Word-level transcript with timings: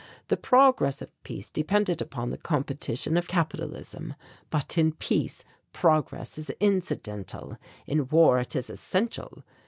The 0.29 0.35
progress 0.35 1.03
of 1.03 1.11
peace 1.21 1.51
depended 1.51 2.01
upon 2.01 2.31
the 2.31 2.37
competition 2.39 3.17
of 3.17 3.27
capitalism, 3.27 4.15
but 4.49 4.75
in 4.75 4.93
peace 4.93 5.43
progress 5.73 6.39
is 6.39 6.49
incidental. 6.59 7.59
In 7.85 8.07
war 8.07 8.39
it 8.39 8.55
is 8.55 8.71
essential. 8.71 9.43